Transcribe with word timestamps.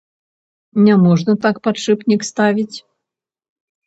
Не 0.85 0.95
можна 1.01 1.35
так 1.43 1.59
падшыпнік 1.67 2.21
ставіць. 2.29 2.77